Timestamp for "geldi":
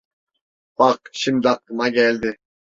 1.89-2.37